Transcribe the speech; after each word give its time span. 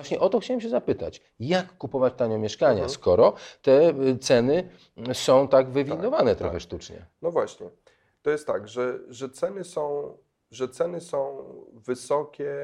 Właśnie 0.00 0.20
o 0.20 0.28
to 0.28 0.40
chciałem 0.40 0.60
się 0.60 0.68
zapytać. 0.68 1.22
Jak 1.40 1.76
kupować 1.78 2.14
tanio 2.16 2.38
mieszkania, 2.38 2.72
Mhm. 2.72 2.90
skoro 2.90 3.32
te 3.62 3.88
y, 3.90 4.18
ceny 4.18 4.68
są 5.12 5.48
tak 5.48 5.68
wywindowane 5.70 6.30
Tak, 6.30 6.38
trochę 6.38 6.52
tak. 6.54 6.62
sztucznie? 6.62 7.06
No 7.22 7.30
właśnie. 7.30 7.70
To 8.22 8.30
jest 8.30 8.46
tak, 8.46 8.68
że, 8.68 8.98
że, 9.08 9.28
ceny 9.28 9.64
są, 9.64 10.12
że 10.50 10.68
ceny 10.68 11.00
są 11.00 11.44
wysokie, 11.74 12.54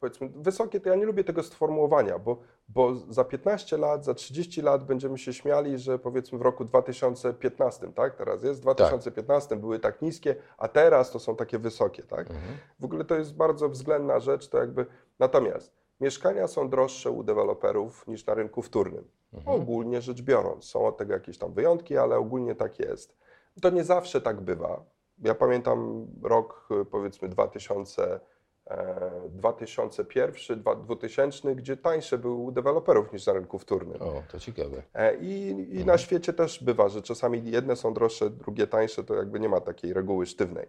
powiedzmy, 0.00 0.28
wysokie 0.34 0.80
to 0.80 0.88
ja 0.88 0.94
nie 0.94 1.04
lubię 1.06 1.24
tego 1.24 1.42
sformułowania, 1.42 2.18
bo, 2.18 2.38
bo 2.68 2.94
za 2.94 3.24
15 3.24 3.76
lat, 3.76 4.04
za 4.04 4.14
30 4.14 4.62
lat 4.62 4.84
będziemy 4.84 5.18
się 5.18 5.32
śmiali, 5.32 5.78
że 5.78 5.98
powiedzmy 5.98 6.38
w 6.38 6.42
roku 6.42 6.64
2015, 6.64 7.92
tak, 7.92 8.14
teraz 8.16 8.42
jest, 8.42 8.60
w 8.60 8.62
2015 8.62 9.56
były 9.56 9.78
tak 9.78 10.02
niskie, 10.02 10.36
a 10.58 10.68
teraz 10.68 11.10
to 11.10 11.18
są 11.18 11.36
takie 11.36 11.58
wysokie, 11.58 12.02
tak. 12.02 12.30
Mhm. 12.30 12.56
W 12.80 12.84
ogóle 12.84 13.04
to 13.04 13.14
jest 13.14 13.34
bardzo 13.34 13.68
względna 13.68 14.20
rzecz, 14.20 14.48
to 14.48 14.58
jakby, 14.58 14.86
natomiast 15.18 15.85
mieszkania 16.00 16.48
są 16.48 16.68
droższe 16.70 17.10
u 17.10 17.22
deweloperów 17.22 18.06
niż 18.06 18.26
na 18.26 18.34
rynku 18.34 18.62
wtórnym. 18.62 19.04
Mhm. 19.32 19.60
Ogólnie 19.60 20.02
rzecz 20.02 20.22
biorąc, 20.22 20.64
są 20.64 20.86
od 20.86 20.96
tego 20.96 21.12
jakieś 21.12 21.38
tam 21.38 21.52
wyjątki, 21.52 21.96
ale 21.96 22.16
ogólnie 22.16 22.54
tak 22.54 22.78
jest. 22.78 23.16
To 23.62 23.70
nie 23.70 23.84
zawsze 23.84 24.20
tak 24.20 24.40
bywa. 24.40 24.84
Ja 25.18 25.34
pamiętam 25.34 26.06
rok 26.22 26.68
powiedzmy 26.90 27.28
2000, 27.28 28.20
e, 28.66 29.10
2001, 29.30 30.62
dwa- 30.62 30.76
2000, 30.76 31.54
gdzie 31.54 31.76
tańsze 31.76 32.18
były 32.18 32.34
u 32.34 32.52
deweloperów 32.52 33.12
niż 33.12 33.26
na 33.26 33.32
rynku 33.32 33.58
wtórnym. 33.58 34.02
O, 34.02 34.22
to 34.32 34.38
ciekawe. 34.38 34.82
E, 34.94 35.16
I, 35.16 35.48
i 35.80 35.84
na 35.84 35.98
świecie 35.98 36.32
też 36.32 36.64
bywa, 36.64 36.88
że 36.88 37.02
czasami 37.02 37.50
jedne 37.50 37.76
są 37.76 37.94
droższe, 37.94 38.30
drugie 38.30 38.66
tańsze, 38.66 39.04
to 39.04 39.14
jakby 39.14 39.40
nie 39.40 39.48
ma 39.48 39.60
takiej 39.60 39.92
reguły 39.92 40.26
sztywnej, 40.26 40.68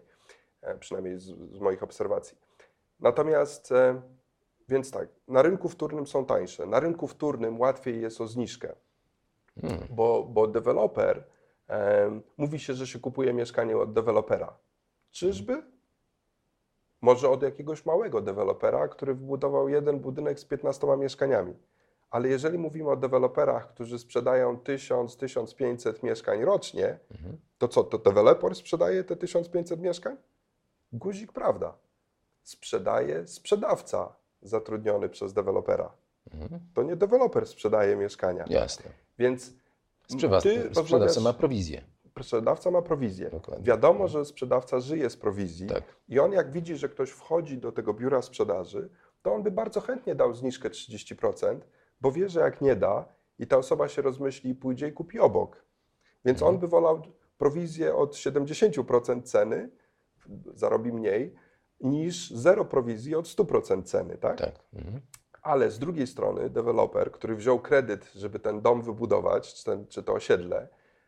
e, 0.61 0.77
przynajmniej 0.77 1.19
z, 1.19 1.23
z 1.55 1.59
moich 1.59 1.83
obserwacji. 1.83 2.37
Natomiast, 2.99 3.71
e, 3.71 4.01
więc 4.69 4.91
tak, 4.91 5.09
na 5.27 5.41
rynku 5.41 5.69
wtórnym 5.69 6.07
są 6.07 6.25
tańsze. 6.25 6.65
Na 6.65 6.79
rynku 6.79 7.07
wtórnym 7.07 7.59
łatwiej 7.59 8.01
jest 8.01 8.21
o 8.21 8.27
zniżkę, 8.27 8.75
Hmm. 9.61 9.79
bo, 9.89 10.23
bo 10.23 10.47
deweloper, 10.47 11.23
e, 11.69 12.21
mówi 12.37 12.59
się, 12.59 12.73
że 12.73 12.87
się 12.87 12.99
kupuje 12.99 13.33
mieszkanie 13.33 13.77
od 13.77 13.93
dewelopera. 13.93 14.57
Czyżby? 15.11 15.63
Może 17.01 17.29
od 17.29 17.41
jakiegoś 17.43 17.85
małego 17.85 18.21
dewelopera, 18.21 18.87
który 18.87 19.13
wybudował 19.13 19.69
jeden 19.69 19.99
budynek 19.99 20.39
z 20.39 20.45
15 20.45 20.97
mieszkaniami. 20.97 21.53
Ale 22.09 22.29
jeżeli 22.29 22.57
mówimy 22.57 22.89
o 22.89 22.95
deweloperach, 22.95 23.73
którzy 23.73 23.99
sprzedają 23.99 24.57
1000-1500 24.57 26.03
mieszkań 26.03 26.45
rocznie, 26.45 26.99
Mhm. 27.11 27.37
to 27.57 27.67
co, 27.67 27.83
to 27.83 27.97
deweloper 27.97 28.55
sprzedaje 28.55 29.03
te 29.03 29.15
1500 29.15 29.79
mieszkań? 29.81 30.17
Guzik 30.93 31.31
prawda. 31.33 31.73
Sprzedaje 32.43 33.27
sprzedawca 33.27 34.15
zatrudniony 34.41 35.09
przez 35.09 35.33
dewelopera. 35.33 35.91
Mhm. 36.33 36.61
To 36.73 36.83
nie 36.83 36.95
deweloper 36.95 37.47
sprzedaje 37.47 37.95
mieszkania. 37.95 38.45
Jasne. 38.49 38.91
Więc 39.19 39.53
Sprzedawca, 40.07 40.49
ty 40.49 40.69
sprzedawca 40.75 41.21
ma 41.21 41.33
prowizję. 41.33 41.81
sprzedawca 42.21 42.71
ma 42.71 42.81
prowizję. 42.81 43.29
Dokładnie. 43.29 43.65
Wiadomo, 43.65 44.07
że 44.07 44.25
sprzedawca 44.25 44.79
żyje 44.79 45.09
z 45.09 45.17
prowizji 45.17 45.67
Tak. 45.67 45.83
i 46.09 46.19
on 46.19 46.31
jak 46.31 46.51
widzi, 46.51 46.75
że 46.77 46.89
ktoś 46.89 47.09
wchodzi 47.09 47.57
do 47.57 47.71
tego 47.71 47.93
biura 47.93 48.21
sprzedaży, 48.21 48.89
to 49.21 49.33
on 49.33 49.43
by 49.43 49.51
bardzo 49.51 49.81
chętnie 49.81 50.15
dał 50.15 50.33
zniżkę 50.33 50.69
30%, 50.69 51.59
bo 52.01 52.11
wie, 52.11 52.29
że 52.29 52.39
jak 52.39 52.61
nie 52.61 52.75
da 52.75 53.05
i 53.39 53.47
ta 53.47 53.57
osoba 53.57 53.87
się 53.87 54.01
rozmyśli 54.01 54.49
i 54.51 54.55
pójdzie 54.55 54.87
i 54.87 54.91
kupi 54.93 55.19
obok. 55.19 55.65
Więc 56.25 56.37
Mhm. 56.41 56.55
on 56.55 56.61
by 56.61 56.67
wolał 56.67 57.01
prowizję 57.37 57.95
od 57.95 58.15
70% 58.15 59.21
ceny, 59.29 59.69
zarobi 60.53 60.93
mniej, 60.93 61.35
niż 61.81 62.31
zero 62.31 62.65
prowizji 62.65 63.15
od 63.15 63.25
100% 63.25 63.83
ceny, 63.83 64.17
tak? 64.17 64.37
Tak. 64.37 64.55
Mhm. 64.73 65.01
Ale 65.41 65.71
z 65.71 65.79
drugiej 65.79 66.07
strony 66.07 66.49
deweloper, 66.49 67.11
który 67.11 67.35
wziął 67.35 67.59
kredyt, 67.59 68.11
żeby 68.15 68.39
ten 68.39 68.61
dom 68.61 68.81
wybudować, 68.81 69.53
czy, 69.53 69.65
ten, 69.65 69.87
czy 69.87 70.03
to 70.03 70.13
osiedle, 70.13 70.67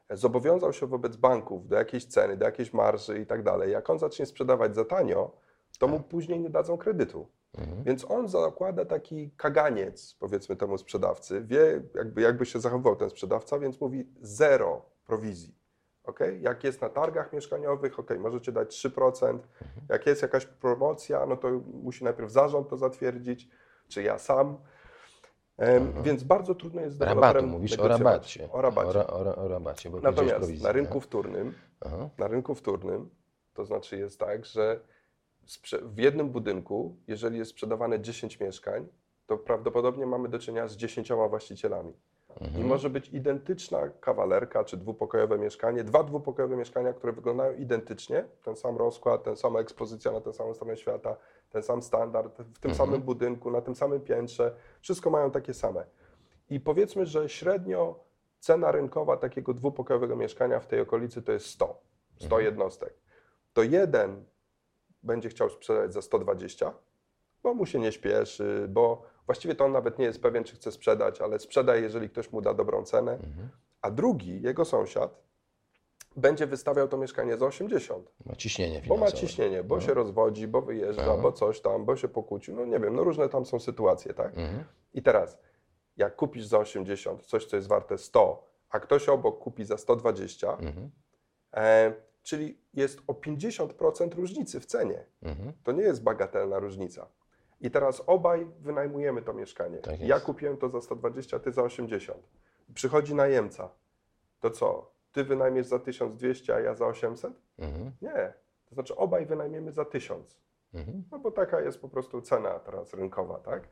zobowiązał 0.10 0.74
się 0.74 0.88
wobec 0.88 1.16
banków 1.16 1.68
do 1.68 1.76
jakiejś 1.76 2.06
ceny, 2.06 2.38
do 2.38 2.46
jakiejś 2.46 2.74
marży 2.74 3.20
i 3.20 3.26
tak 3.26 3.44
dalej. 3.44 3.72
Jak 3.72 3.90
on 3.90 4.00
zacznie 4.00 4.26
sprzedawać 4.26 4.76
za 4.76 4.86
tanio, 4.86 5.32
to 5.80 5.88
mu 5.88 6.00
później 6.00 6.40
nie 6.40 6.50
dadzą 6.50 6.78
kredytu. 6.78 7.28
Mhm. 7.58 7.84
Więc 7.84 8.12
on 8.12 8.28
zakłada 8.28 8.86
taki 8.86 9.32
kaganiec, 9.38 10.16
powiedzmy 10.20 10.56
temu 10.56 10.78
sprzedawcy, 10.78 11.42
wie 11.42 11.82
jakby, 11.96 12.22
jakby 12.22 12.46
się 12.46 12.60
zachowywał 12.60 12.96
ten 12.96 13.10
sprzedawca, 13.10 13.60
więc 13.60 13.82
mówi 13.82 14.08
zero 14.22 14.86
prowizji. 15.06 15.59
Okay? 16.10 16.40
Jak 16.42 16.64
jest 16.64 16.82
na 16.82 16.90
targach 16.90 17.34
mieszkaniowych, 17.34 18.00
ok, 18.00 18.12
możecie 18.20 18.52
dać 18.52 18.86
3%. 18.86 19.40
Jak 19.90 20.06
jest 20.06 20.22
jakaś 20.22 20.46
promocja, 20.46 21.26
no 21.26 21.38
to 21.38 21.50
musi 21.84 22.04
najpierw 22.04 22.32
zarząd 22.32 22.70
to 22.70 22.78
zatwierdzić, 22.78 23.50
czy 23.88 24.04
ja 24.04 24.18
sam. 24.18 24.58
Em, 25.58 26.04
Więc 26.04 26.24
bardzo 26.24 26.56
trudno 26.56 26.82
jest 26.82 26.98
z 26.98 27.02
Rabatu, 27.02 27.48
mówisz 27.48 27.80
o 27.80 27.88
rabacie. 27.88 28.52
O 28.52 28.62
rabacie. 28.62 28.90
O, 28.90 28.94
ra, 28.94 29.08
o, 29.08 29.24
ra, 29.24 29.36
o 29.36 29.48
rabacie, 29.48 29.90
Natomiast 30.02 30.64
na 30.64 30.72
rynku 30.72 31.02
wtórnym 31.02 31.54
Aha. 31.86 32.10
na 32.18 32.28
rynku 32.28 32.56
wtórnym, 32.56 33.10
to 33.54 33.66
znaczy 33.66 33.98
jest 33.98 34.20
tak, 34.20 34.46
że 34.46 34.80
w 35.82 35.98
jednym 35.98 36.30
budynku, 36.30 36.98
jeżeli 37.08 37.38
jest 37.38 37.52
sprzedawane 37.52 38.00
10 38.00 38.40
mieszkań, 38.40 38.88
to 39.26 39.38
prawdopodobnie 39.38 40.06
mamy 40.06 40.30
do 40.30 40.40
czynienia 40.40 40.68
z 40.68 40.76
10 40.76 41.10
właścicielami. 41.30 41.94
Mhm. 42.30 42.62
I 42.62 42.64
może 42.68 42.90
być 42.90 43.10
identyczna 43.10 43.90
kawalerka 44.00 44.64
czy 44.64 44.78
dwupokojowe 44.78 45.38
mieszkanie, 45.38 45.84
dwa 45.84 46.04
dwupokojowe 46.04 46.56
mieszkania, 46.58 46.94
które 46.94 47.14
wyglądają 47.14 47.54
identycznie, 47.58 48.26
ten 48.44 48.56
sam 48.56 48.78
rozkład, 48.78 49.24
ten 49.24 49.36
sama 49.36 49.60
ekspozycja 49.60 50.12
na 50.12 50.22
tę 50.22 50.34
samą 50.34 50.54
stronę 50.54 50.78
świata, 50.78 51.16
ten 51.50 51.64
sam 51.64 51.82
standard, 51.82 52.34
w 52.40 52.60
tym 52.60 52.72
Mhm. 52.72 52.76
samym 52.76 53.02
budynku, 53.02 53.52
na 53.52 53.62
tym 53.62 53.76
samym 53.76 54.02
piętrze, 54.02 54.56
wszystko 54.82 55.10
mają 55.10 55.32
takie 55.32 55.54
same. 55.54 55.86
I 56.50 56.60
powiedzmy, 56.60 57.06
że 57.06 57.30
średnio 57.30 58.00
cena 58.40 58.72
rynkowa 58.72 59.18
takiego 59.18 59.54
dwupokojowego 59.54 60.16
mieszkania 60.16 60.60
w 60.60 60.68
tej 60.68 60.80
okolicy 60.82 61.22
to 61.22 61.32
jest 61.32 61.46
100, 61.46 61.82
100 62.16 62.26
Mhm. 62.26 62.44
jednostek. 62.44 62.94
To 63.54 63.64
jeden 63.64 64.24
będzie 65.04 65.30
chciał 65.30 65.50
sprzedać 65.50 65.94
za 65.94 66.02
120, 66.02 66.74
bo 67.44 67.54
mu 67.54 67.66
się 67.66 67.80
nie 67.80 67.92
śpieszy, 67.92 68.66
bo 68.70 69.02
właściwie 69.30 69.56
to 69.56 69.66
on 69.66 69.72
nawet 69.72 70.00
nie 70.00 70.06
jest 70.06 70.22
pewien, 70.22 70.44
czy 70.44 70.56
chce 70.56 70.72
sprzedać, 70.72 71.22
ale 71.22 71.40
sprzeda, 71.40 71.76
jeżeli 71.76 72.10
ktoś 72.10 72.32
mu 72.32 72.42
da 72.42 72.54
dobrą 72.54 72.84
cenę. 72.84 73.12
Mhm. 73.12 73.50
A 73.82 73.92
drugi, 73.92 74.42
jego 74.42 74.66
sąsiad, 74.66 75.22
będzie 76.16 76.48
wystawiał 76.48 76.88
to 76.88 76.98
mieszkanie 76.98 77.38
za 77.38 77.46
80, 77.46 78.12
Ma 78.26 78.36
ciśnienie 78.36 78.76
bo 78.76 78.82
finansowe. 78.84 79.06
ma 79.06 79.12
ciśnienie, 79.12 79.64
bo 79.64 79.76
No. 79.76 79.82
się 79.82 79.94
rozwodzi, 79.94 80.48
bo 80.48 80.62
wyjeżdża, 80.62 81.06
No. 81.06 81.18
bo 81.18 81.32
coś 81.32 81.62
tam, 81.62 81.86
bo 81.86 81.96
się 81.96 82.08
pokłócił, 82.08 82.56
no 82.56 82.66
nie 82.66 82.80
wiem, 82.80 82.96
no 82.96 83.04
różne 83.04 83.30
tam 83.30 83.46
są 83.46 83.60
sytuacje, 83.60 84.14
tak? 84.14 84.38
Mhm. 84.38 84.64
I 84.94 85.02
teraz, 85.02 85.38
jak 85.98 86.16
kupisz 86.16 86.46
za 86.46 86.58
80 86.60 87.26
coś, 87.26 87.46
co 87.46 87.56
jest 87.56 87.68
warte 87.68 87.98
100, 87.98 88.44
a 88.70 88.80
ktoś 88.80 89.10
obok 89.10 89.40
kupi 89.40 89.66
za 89.66 89.78
120, 89.78 90.52
Mhm. 90.54 90.90
e, 91.54 91.94
czyli 92.24 92.58
jest 92.74 93.00
o 93.08 93.14
50% 93.14 94.14
różnicy 94.16 94.60
w 94.60 94.66
cenie. 94.66 95.06
Mhm. 95.22 95.54
To 95.64 95.72
nie 95.72 95.84
jest 95.84 96.04
bagatelna 96.04 96.60
różnica. 96.60 97.08
I 97.62 97.72
teraz 97.72 98.04
obaj 98.08 98.48
wynajmujemy 98.60 99.22
to 99.22 99.34
mieszkanie. 99.34 99.78
Tak 99.78 100.00
ja 100.02 100.20
kupiłem 100.20 100.58
to 100.58 100.70
za 100.70 100.82
120, 100.82 101.40
ty 101.40 101.52
za 101.52 101.64
80. 101.64 102.18
Przychodzi 102.74 103.16
najemca. 103.16 103.70
To 104.40 104.50
co? 104.50 104.92
Ty 105.12 105.24
wynajmiesz 105.24 105.66
za 105.68 105.80
1200, 105.80 106.56
a 106.56 106.60
ja 106.60 106.76
za 106.76 106.86
800? 106.88 107.34
Mhm. 107.60 107.92
Nie. 108.02 108.34
To 108.66 108.76
znaczy 108.76 108.96
obaj 108.96 109.26
wynajmiemy 109.26 109.72
za 109.72 109.86
1000. 109.86 110.40
Mhm. 110.74 111.04
No 111.12 111.20
bo 111.20 111.32
taka 111.32 111.62
jest 111.62 111.82
po 111.82 111.90
prostu 111.90 112.22
cena 112.22 112.60
teraz 112.60 112.94
rynkowa, 112.94 113.40
tak? 113.40 113.68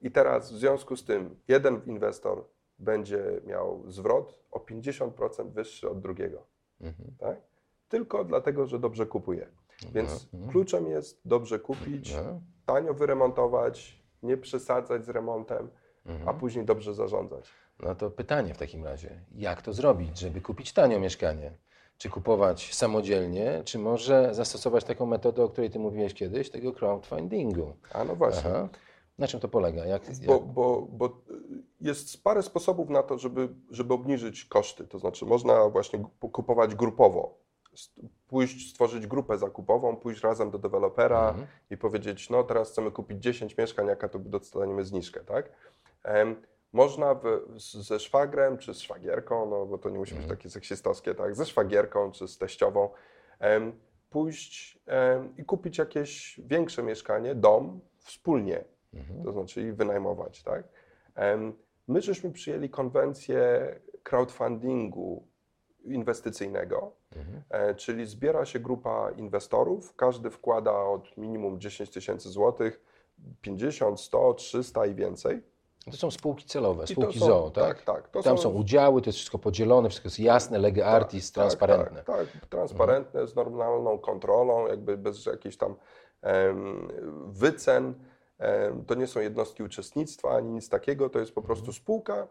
I 0.00 0.10
teraz 0.10 0.52
w 0.52 0.56
związku 0.56 0.96
z 0.96 1.04
tym 1.04 1.36
jeden 1.48 1.80
inwestor 1.86 2.44
będzie 2.78 3.40
miał 3.46 3.82
zwrot 3.90 4.38
o 4.50 4.58
50% 4.58 5.50
wyższy 5.52 5.90
od 5.90 6.00
drugiego, 6.00 6.42
Mhm. 6.80 7.10
tak? 7.18 7.36
Tylko 7.88 8.24
dlatego, 8.24 8.66
że 8.66 8.78
dobrze 8.78 9.06
kupuje. 9.06 9.46
Więc 9.92 10.28
No, 10.32 10.38
no. 10.46 10.52
kluczem 10.52 10.86
jest 10.86 11.20
dobrze 11.24 11.58
kupić, 11.58 12.14
No. 12.14 12.40
Tanio 12.66 12.94
wyremontować, 12.94 14.02
nie 14.22 14.36
przesadzać 14.36 15.04
z 15.04 15.08
remontem, 15.08 15.68
Mhm. 16.06 16.28
a 16.28 16.34
później 16.34 16.64
dobrze 16.64 16.94
zarządzać. 16.94 17.48
No 17.80 17.94
to 17.94 18.10
pytanie 18.10 18.54
w 18.54 18.58
takim 18.58 18.84
razie, 18.84 19.20
jak 19.34 19.62
to 19.62 19.72
zrobić, 19.72 20.18
żeby 20.18 20.40
kupić 20.40 20.72
tanio 20.72 21.00
mieszkanie? 21.00 21.52
Czy 21.98 22.10
kupować 22.10 22.74
samodzielnie, 22.74 23.62
czy 23.64 23.78
może 23.78 24.34
zastosować 24.34 24.84
taką 24.84 25.06
metodę, 25.06 25.44
o 25.44 25.48
której 25.48 25.70
ty 25.70 25.78
mówiłeś 25.78 26.14
kiedyś, 26.14 26.50
tego 26.50 26.72
crowdfundingu? 26.72 27.72
A 27.92 28.04
no 28.04 28.16
właśnie. 28.16 28.50
Aha. 28.50 28.68
Na 29.18 29.26
czym 29.28 29.40
to 29.40 29.48
polega? 29.48 29.84
Jak, 29.86 30.02
Bo, 30.26 30.32
jak... 30.32 30.42
bo, 30.42 30.82
bo 30.92 31.10
jest 31.80 32.22
parę 32.24 32.42
sposobów 32.42 32.88
na 32.90 33.02
to, 33.02 33.18
żeby, 33.18 33.48
żeby 33.70 33.94
obniżyć 33.94 34.44
koszty. 34.44 34.84
To 34.86 34.98
znaczy, 34.98 35.26
można 35.26 35.68
właśnie 35.68 36.04
kupować 36.32 36.74
grupowo. 36.74 37.34
Pójść, 38.28 38.70
stworzyć 38.70 39.06
grupę 39.06 39.38
zakupową, 39.38 39.96
pójść 39.96 40.22
razem 40.22 40.50
do 40.50 40.58
dewelopera 40.58 41.28
Mhm. 41.28 41.46
i 41.70 41.76
powiedzieć: 41.76 42.30
No, 42.30 42.44
teraz 42.44 42.70
chcemy 42.70 42.90
kupić 42.90 43.22
10 43.22 43.56
mieszkań, 43.58 43.86
jaka 43.86 44.08
to 44.08 44.18
dostaniemy 44.18 44.84
zniżkę, 44.84 45.20
tak? 45.20 45.48
Można 46.72 47.14
w, 47.14 47.22
ze 47.58 48.00
szwagrem 48.00 48.58
czy 48.58 48.74
z 48.74 48.80
szwagierką, 48.80 49.50
no 49.50 49.66
bo 49.66 49.78
to 49.78 49.90
nie 49.90 49.98
musi 49.98 50.14
być 50.14 50.22
Mhm. 50.22 50.38
takie 50.38 50.50
seksistowskie, 50.50 51.14
tak? 51.14 51.36
Ze 51.36 51.46
szwagierką 51.46 52.10
czy 52.12 52.28
z 52.28 52.38
teściową, 52.38 52.88
pójść 54.10 54.78
i 55.38 55.44
kupić 55.44 55.78
jakieś 55.78 56.40
większe 56.46 56.82
mieszkanie, 56.82 57.34
dom 57.34 57.80
wspólnie. 57.98 58.64
to 59.24 59.32
znaczy 59.32 59.62
i 59.62 59.72
wynajmować, 59.72 60.42
tak? 60.42 60.64
My 61.88 62.00
żeśmy 62.02 62.32
przyjęli 62.32 62.70
konwencję 62.70 63.68
crowdfundingu 64.02 65.26
inwestycyjnego, 65.84 66.92
e, 67.50 67.74
czyli 67.74 68.06
zbiera 68.06 68.44
się 68.44 68.60
grupa 68.60 69.10
inwestorów, 69.16 69.96
każdy 69.96 70.30
wkłada 70.30 70.72
od 70.72 71.16
minimum 71.16 71.60
10 71.60 71.90
tysięcy 71.90 72.28
złotych, 72.30 72.80
50, 73.40 74.00
100, 74.00 74.34
300 74.34 74.86
i 74.86 74.94
więcej. 74.94 75.42
To 75.90 75.96
są 75.96 76.10
spółki 76.10 76.44
celowe, 76.44 76.86
spółki 76.86 77.18
są- 77.18 77.26
ZOO, 77.26 77.50
tak? 77.50 77.82
tak, 77.82 78.10
tak, 78.10 78.22
Tam 78.24 78.36
są- 78.36 78.42
są 78.42 78.50
udziały, 78.50 79.02
to 79.02 79.08
jest 79.08 79.16
wszystko 79.18 79.38
podzielone, 79.38 79.88
wszystko 79.88 80.06
jest 80.06 80.18
jasne, 80.20 80.58
lege 80.58 80.86
artis, 80.86 81.32
Tak, 81.32 81.42
transparentne. 81.42 82.04
Tak, 82.04 82.16
tak, 82.32 82.46
transparentne, 82.48 83.26
z 83.26 83.34
normalną 83.34 83.98
kontrolą, 83.98 84.66
jakby 84.66 84.96
bez 84.96 85.26
jakichś 85.26 85.56
tam 85.56 85.74
em, 86.22 86.88
wycen. 87.26 87.94
Em, 88.38 88.84
to 88.84 88.94
nie 88.94 89.06
są 89.06 89.20
jednostki 89.20 89.62
uczestnictwa 89.62 90.30
ani 90.30 90.50
nic 90.50 90.68
takiego, 90.68 91.10
to 91.10 91.18
jest 91.18 91.34
po 91.34 91.42
prostu 91.42 91.72
spółka, 91.72 92.28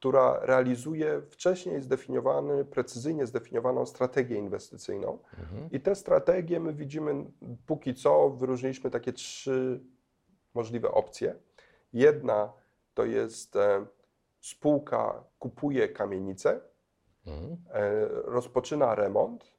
która 0.00 0.38
realizuje 0.42 1.22
wcześniej 1.30 1.80
zdefiniowany, 1.82 2.64
precyzyjnie 2.64 3.26
zdefiniowaną 3.26 3.86
strategię 3.86 4.36
inwestycyjną. 4.36 5.18
I 5.72 5.80
te 5.80 5.94
strategie 5.94 6.60
my 6.60 6.72
widzimy 6.72 7.24
póki 7.66 7.94
co, 7.94 8.30
wyróżniliśmy 8.30 8.90
takie 8.90 9.12
trzy 9.12 9.80
możliwe 10.54 10.90
opcje. 10.90 11.34
Jedna 11.92 12.52
to 12.94 13.04
jest 13.04 13.56
e, 13.56 13.86
spółka 14.40 15.24
kupuje 15.38 15.88
kamienicę, 15.88 16.60
Mhm. 17.26 17.56
e, 17.72 18.08
rozpoczyna 18.24 18.94
remont 18.94 19.52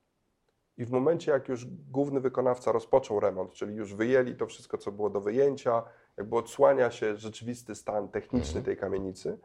i 0.77 0.85
w 0.85 0.91
momencie, 0.91 1.31
jak 1.31 1.49
już 1.49 1.65
główny 1.91 2.19
wykonawca 2.19 2.71
rozpoczął 2.71 3.19
remont, 3.19 3.51
czyli 3.53 3.75
już 3.75 3.93
wyjęli 3.95 4.35
to 4.35 4.47
wszystko, 4.47 4.77
co 4.77 4.91
było 4.91 5.09
do 5.09 5.21
wyjęcia, 5.21 5.83
jakby 6.17 6.35
odsłania 6.35 6.91
się 6.91 7.15
rzeczywisty 7.15 7.75
stan 7.75 8.09
techniczny 8.09 8.61
tej 8.61 8.77
kamienicy 8.77 9.37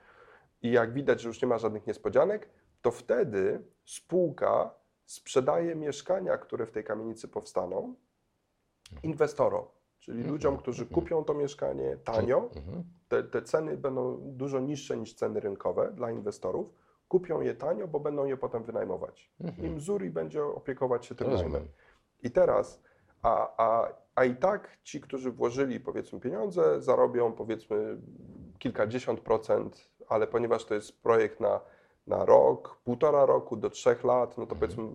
i 0.63 0.71
jak 0.71 0.93
widać, 0.93 1.21
że 1.21 1.29
już 1.29 1.43
nie 1.43 1.49
ma 1.49 1.59
żadnych 1.59 1.87
niespodzianek, 1.87 2.49
to 2.83 2.91
wtedy 2.91 3.63
spółka 3.85 4.75
sprzedaje 5.05 5.75
mieszkania, 5.75 6.39
które 6.39 6.67
w 6.67 6.71
tej 6.71 6.85
kamienicy 6.85 7.29
powstaną, 7.29 7.95
inwestorom, 9.03 9.65
czyli 9.99 10.23
ludziom, 10.23 10.57
którzy 10.57 10.87
kupią 10.87 11.25
to 11.25 11.35
mieszkanie 11.35 11.97
tanio, 12.05 12.51
Mhm. 12.57 12.85
te, 13.09 13.23
te 13.25 13.43
ceny 13.43 13.77
będą 13.77 14.19
dużo 14.23 14.61
niższe 14.61 14.97
niż 14.97 15.15
ceny 15.15 15.41
rynkowe 15.41 15.93
dla 15.93 16.11
inwestorów, 16.11 16.73
kupią 17.09 17.41
je 17.41 17.55
tanio, 17.55 17.89
bo 17.89 18.01
będą 18.01 18.25
je 18.25 18.37
potem 18.37 18.63
wynajmować. 18.63 19.31
I 19.59 19.71
Mzuri 19.71 20.11
będzie 20.11 20.45
opiekować 20.45 21.07
się 21.07 21.15
tym 21.15 21.27
najmem. 21.43 21.69
I 22.23 22.31
teraz, 22.31 22.83
a, 23.23 23.55
a, 23.57 23.89
a 24.15 24.25
i 24.25 24.37
tak 24.37 24.79
ci, 24.83 25.01
którzy 25.01 25.31
włożyli 25.33 25.81
powiedzmy 25.81 26.21
pieniądze, 26.21 26.83
zarobią 26.83 27.33
powiedzmy 27.33 27.99
kilkadziesiąt 28.59 29.21
procent, 29.21 29.91
ale 30.09 30.27
ponieważ 30.27 30.65
to 30.65 30.75
jest 30.75 31.03
projekt 31.03 31.41
na, 31.41 31.61
na 32.07 32.25
rok, 32.25 32.79
półtora 32.85 33.27
roku 33.27 33.57
do 33.57 33.71
trzech 33.71 34.05
lat, 34.05 34.39
no 34.39 34.47
to 34.47 34.55
powiedzmy 34.57 34.89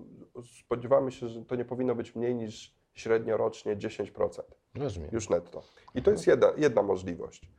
spodziewamy 0.63 1.11
się, 1.11 1.27
że 1.27 1.45
to 1.45 1.55
nie 1.55 1.65
powinno 1.65 1.95
być 1.95 2.15
mniej 2.15 2.35
niż 2.35 2.75
średnio 2.93 3.37
rocznie 3.37 3.75
10% 3.77 4.41
Rozumiem. 4.75 5.09
już 5.13 5.29
netto. 5.29 5.61
I 5.95 6.01
to 6.01 6.11
jest 6.11 6.27
jedna, 6.27 6.47
jedna 6.57 6.83
możliwość. 6.83 7.51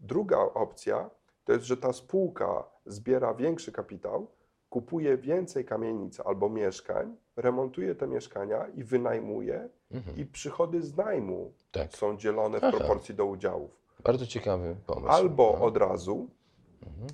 Druga 0.00 0.38
opcja 0.38 1.10
to 1.44 1.52
jest, 1.52 1.64
że 1.64 1.76
ta 1.76 1.92
spółka 1.92 2.64
zbiera 2.86 3.34
większy 3.34 3.72
kapitał, 3.72 4.26
kupuje 4.70 5.16
więcej 5.16 5.64
kamienic 5.64 6.20
albo 6.20 6.48
mieszkań, 6.48 7.16
remontuje 7.36 7.94
te 7.94 8.06
mieszkania 8.06 8.66
i 8.74 8.84
wynajmuje, 8.84 9.68
i 10.16 10.26
przychody 10.26 10.82
z 10.82 10.96
najmu 10.96 11.52
Tak. 11.72 11.92
są 11.92 12.16
dzielone 12.16 12.60
w 12.60 12.64
Aha. 12.64 12.76
proporcji 12.78 13.14
do 13.14 13.24
udziałów. 13.26 13.80
Bardzo 14.04 14.26
ciekawy 14.26 14.76
pomysł. 14.86 15.08
Albo 15.08 15.56
No. 15.58 15.64
od 15.64 15.76
razu, 15.76 16.28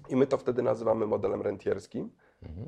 i 0.08 0.16
my 0.16 0.26
to 0.26 0.38
wtedy 0.38 0.62
nazywamy 0.62 1.06
modelem 1.06 1.42
rentierskim, 1.42 2.10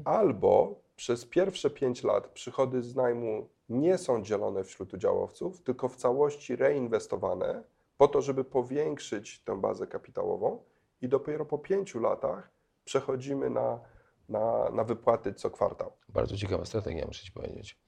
albo 0.04 0.80
przez 0.96 1.24
pierwsze 1.26 1.70
5 1.70 2.04
lat 2.04 2.28
przychody 2.28 2.82
z 2.82 2.96
najmu 2.96 3.48
nie 3.68 3.98
są 3.98 4.22
dzielone 4.22 4.64
wśród 4.64 4.94
udziałowców, 4.94 5.62
tylko 5.62 5.88
w 5.88 5.96
całości 5.96 6.56
reinwestowane 6.56 7.62
po 7.96 8.08
to, 8.08 8.22
żeby 8.22 8.44
powiększyć 8.44 9.42
tę 9.44 9.60
bazę 9.60 9.86
kapitałową 9.86 10.62
i 11.02 11.08
dopiero 11.08 11.44
po 11.44 11.58
5 11.58 11.94
latach 11.94 12.50
przechodzimy 12.84 13.50
na, 13.50 13.80
na, 14.28 14.70
na 14.70 14.84
wypłaty 14.84 15.34
co 15.34 15.50
kwartał. 15.50 15.92
Bardzo 16.08 16.36
ciekawa 16.36 16.64
strategia, 16.64 17.06
muszę 17.06 17.24
Ci 17.24 17.32
powiedzieć. 17.32 17.78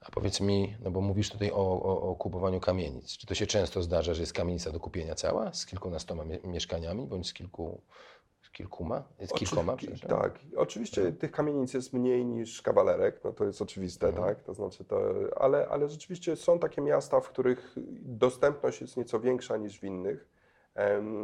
A 0.00 0.10
powiedz 0.10 0.40
mi, 0.40 0.76
no 0.80 0.90
bo 0.90 1.00
mówisz 1.00 1.30
tutaj 1.30 1.50
o, 1.50 1.82
o, 1.82 2.00
o 2.00 2.14
kupowaniu 2.14 2.60
kamienic. 2.60 3.16
Czy 3.16 3.26
to 3.26 3.34
się 3.34 3.46
często 3.46 3.82
zdarza, 3.82 4.14
że 4.14 4.22
jest 4.22 4.32
kamienica 4.32 4.70
do 4.72 4.80
kupienia 4.80 5.14
cała 5.14 5.52
z 5.52 5.66
kilkunastoma 5.66 6.24
mie- 6.24 6.40
mieszkaniami, 6.44 7.06
bądź 7.06 7.28
z 7.28 7.32
kilku, 7.32 7.82
kilkuma? 8.56 9.02
Z 9.20 9.32
kilkoma, 9.32 9.76
przepraszam. 9.76 10.10
Tak, 10.10 10.38
oczywiście 10.56 11.12
tych 11.12 11.30
kamienic 11.30 11.74
jest 11.74 11.92
mniej 11.92 12.24
niż 12.24 12.62
kawalerek, 12.62 13.20
no 13.24 13.32
to 13.32 13.44
jest 13.44 13.62
oczywiste, 13.62 14.12
tak, 14.12 14.42
to 14.42 14.54
znaczy 14.54 14.84
to, 14.84 15.00
ale, 15.36 15.68
ale 15.68 15.88
rzeczywiście 15.88 16.36
są 16.36 16.58
takie 16.58 16.82
miasta, 16.82 17.20
w 17.20 17.28
których 17.28 17.74
dostępność 18.02 18.80
jest 18.80 18.96
nieco 18.96 19.20
większa 19.20 19.56
niż 19.56 19.80
w 19.80 19.84
innych, 19.84 20.28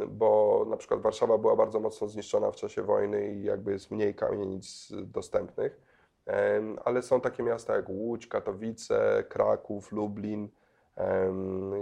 bo 0.07 0.65
na 0.69 0.77
przykład 0.77 1.01
Warszawa 1.01 1.37
była 1.37 1.55
bardzo 1.55 1.79
mocno 1.79 2.07
zniszczona 2.07 2.51
w 2.51 2.55
czasie 2.55 2.81
wojny 2.81 3.33
i 3.33 3.43
jakby 3.43 3.71
jest 3.71 3.91
mniej 3.91 4.15
kamienic 4.15 4.91
dostępnych, 5.05 5.81
ale 6.85 7.01
są 7.01 7.21
takie 7.21 7.43
miasta 7.43 7.75
jak 7.75 7.89
Łódź, 7.89 8.27
Katowice, 8.27 9.23
Kraków, 9.29 9.91
Lublin, 9.91 10.49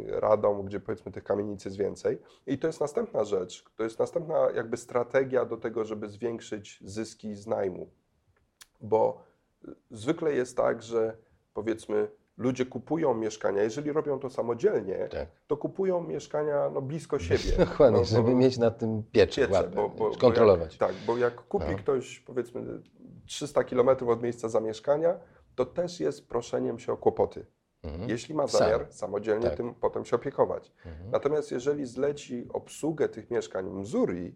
Radom, 0.07 0.65
gdzie 0.65 0.79
powiedzmy 0.79 1.11
tych 1.11 1.23
kamienic 1.23 1.65
jest 1.65 1.77
więcej. 1.77 2.19
I 2.47 2.57
to 2.59 2.67
jest 2.67 2.81
następna 2.81 3.23
rzecz, 3.23 3.65
to 3.77 3.83
jest 3.83 3.99
następna 3.99 4.47
jakby 4.55 4.77
strategia 4.77 5.45
do 5.45 5.57
tego, 5.57 5.85
żeby 5.85 6.09
zwiększyć 6.09 6.79
zyski 6.85 7.35
z 7.35 7.47
najmu. 7.47 7.89
Bo 8.81 9.23
zwykle 9.91 10.33
jest 10.33 10.57
tak, 10.57 10.83
że 10.83 11.17
powiedzmy 11.53 12.07
ludzie 12.37 12.65
kupują 12.65 13.13
mieszkania, 13.13 13.63
jeżeli 13.63 13.91
robią 13.91 14.19
to 14.19 14.29
samodzielnie, 14.29 15.07
Tak. 15.11 15.27
to 15.47 15.57
kupują 15.57 16.03
mieszkania 16.03 16.69
no, 16.73 16.81
blisko 16.81 17.19
siebie. 17.29 17.65
Dokładnie, 17.65 17.99
no, 17.99 18.05
żeby 18.05 18.35
mieć 18.35 18.57
nad 18.57 18.77
tym 18.77 19.03
pieczę, 19.11 19.41
Wiecie, 19.41 19.53
łapę, 19.53 19.89
bo, 19.97 20.11
kontrolować. 20.19 20.71
jak, 20.79 20.79
tak, 20.89 20.95
bo 21.07 21.17
jak 21.17 21.35
kupi 21.35 21.65
No. 21.71 21.77
ktoś 21.77 22.19
powiedzmy 22.19 22.81
300 23.25 23.63
km 23.63 23.89
od 23.89 24.23
miejsca 24.23 24.49
zamieszkania, 24.49 25.19
to 25.55 25.65
też 25.65 25.99
jest 25.99 26.27
proszeniem 26.27 26.79
się 26.79 26.93
o 26.93 26.97
kłopoty. 26.97 27.45
Mhm. 27.83 28.09
Jeśli 28.09 28.35
ma 28.35 28.47
Sam. 28.47 28.59
zamiar 28.59 28.87
samodzielnie 28.93 29.47
Tak. 29.47 29.57
tym 29.57 29.73
potem 29.75 30.05
się 30.05 30.15
opiekować. 30.15 30.71
Mhm. 30.85 31.11
Natomiast 31.11 31.51
jeżeli 31.51 31.85
zleci 31.85 32.47
obsługę 32.53 33.09
tych 33.09 33.31
mieszkań 33.31 33.69
Mzuri, 33.69 34.35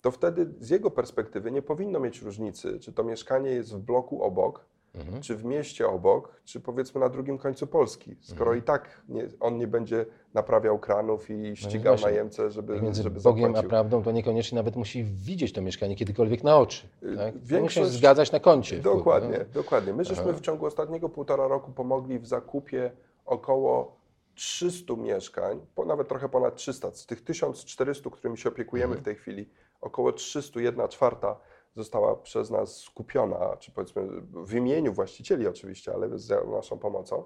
to 0.00 0.10
wtedy 0.10 0.46
z 0.60 0.70
jego 0.70 0.90
perspektywy 0.90 1.50
nie 1.50 1.62
powinno 1.62 2.00
mieć 2.00 2.22
różnicy, 2.22 2.80
czy 2.80 2.92
to 2.92 3.04
mieszkanie 3.04 3.50
jest 3.50 3.74
w 3.74 3.78
bloku 3.78 4.22
obok, 4.22 4.64
Mhm. 4.94 5.22
czy 5.22 5.36
w 5.36 5.44
mieście 5.44 5.88
obok, 5.88 6.40
czy 6.44 6.60
powiedzmy 6.60 7.00
na 7.00 7.08
drugim 7.08 7.38
końcu 7.38 7.66
Polski, 7.66 8.16
skoro 8.20 8.54
i 8.54 8.62
tak 8.62 9.02
nie, 9.08 9.28
on 9.40 9.56
nie 9.58 9.66
będzie 9.66 10.06
naprawiał 10.34 10.78
kranów 10.78 11.30
i 11.30 11.56
ścigał 11.56 11.94
No 11.96 12.02
najemcę, 12.02 12.50
żeby, 12.50 12.80
Między 12.82 13.02
żeby 13.02 13.20
Bogiem 13.20 13.56
a 13.56 13.62
prawdą 13.62 14.02
to 14.02 14.12
niekoniecznie 14.12 14.56
nawet 14.56 14.76
musi 14.76 15.04
widzieć 15.04 15.52
to 15.52 15.62
mieszkanie 15.62 15.96
kiedykolwiek 15.96 16.44
na 16.44 16.58
oczy. 16.58 16.88
Tak? 17.00 17.08
To 17.16 17.24
musi 17.24 17.48
się 17.48 17.54
większość- 17.56 17.90
zgadzać 17.90 18.32
na 18.32 18.40
koncie. 18.40 18.78
Dokładnie, 18.78 19.38
Tak? 19.38 19.48
dokładnie. 19.50 19.92
My 19.92 20.04
żeśmy 20.04 20.24
Aha. 20.28 20.32
w 20.32 20.40
ciągu 20.40 20.66
ostatniego 20.66 21.08
półtora 21.08 21.48
roku 21.48 21.72
pomogli 21.72 22.18
w 22.18 22.26
zakupie 22.26 22.90
około 23.26 23.96
300 24.34 24.96
mieszkań, 24.96 25.60
nawet 25.86 26.08
trochę 26.08 26.28
ponad 26.28 26.56
300. 26.56 26.90
Z 26.90 27.06
tych 27.06 27.24
1400, 27.24 28.10
którymi 28.10 28.38
się 28.38 28.48
opiekujemy 28.48 28.86
Mhm. 28.94 29.00
w 29.02 29.04
tej 29.04 29.14
chwili, 29.16 29.48
około 29.80 30.12
300, 30.12 30.60
1 30.60 30.88
czwarta 30.88 31.36
została 31.76 32.16
przez 32.16 32.50
nas 32.50 32.76
skupiona, 32.76 33.56
czy 33.56 33.72
powiedzmy 33.72 34.02
w 34.32 34.54
imieniu 34.54 34.92
właścicieli 34.92 35.46
oczywiście, 35.46 35.92
ale 35.94 36.18
z 36.18 36.50
naszą 36.50 36.78
pomocą. 36.78 37.24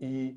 I 0.00 0.36